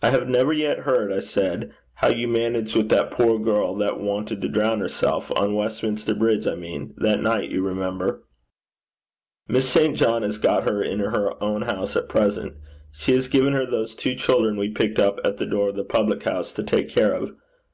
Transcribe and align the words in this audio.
'I 0.00 0.08
have 0.12 0.26
never 0.26 0.54
yet 0.54 0.78
heard,' 0.88 1.12
I 1.12 1.18
said, 1.18 1.74
'how 1.96 2.08
you 2.08 2.26
managed 2.26 2.74
with 2.74 2.88
that 2.88 3.10
poor 3.10 3.38
girl 3.38 3.76
that 3.76 4.00
wanted 4.00 4.40
to 4.40 4.48
drown 4.48 4.80
herself 4.80 5.30
on 5.36 5.54
Westminster 5.54 6.14
Bridge, 6.14 6.46
I 6.46 6.54
mean 6.54 6.94
that 6.96 7.20
night, 7.20 7.50
you 7.50 7.60
remember.' 7.60 8.22
'Miss 9.48 9.68
St. 9.68 9.98
John 9.98 10.22
has 10.22 10.38
got 10.38 10.64
her 10.64 10.82
in 10.82 11.00
her 11.00 11.32
own 11.44 11.60
house 11.60 11.94
at 11.94 12.08
present. 12.08 12.54
She 12.92 13.12
has 13.12 13.28
given 13.28 13.52
her 13.52 13.66
those 13.66 13.94
two 13.94 14.14
children 14.14 14.56
we 14.56 14.70
picked 14.70 14.98
up 14.98 15.20
at 15.26 15.36
the 15.36 15.44
door 15.44 15.68
of 15.68 15.76
the 15.76 15.84
public 15.84 16.22
house 16.22 16.52
to 16.52 16.62
take 16.62 16.88
care 16.88 17.12
of. 17.12 17.32